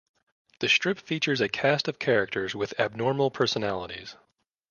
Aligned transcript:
The 0.61 0.67
strip 0.67 0.97
features 0.97 1.41
a 1.41 1.47
cast 1.47 1.87
of 1.87 1.99
characters 1.99 2.55
with 2.55 2.73
abnormal 2.79 3.29
personalities. 3.29 4.15